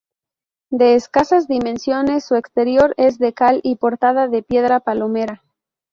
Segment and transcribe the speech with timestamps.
[0.71, 5.43] De escasas dimensiones, su exterior es de cal y portada de piedra palomera.